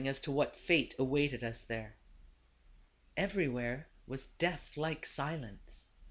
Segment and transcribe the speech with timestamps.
[0.07, 1.95] as to what fate awaited us there.
[3.15, 5.83] Everywhere was death like silence.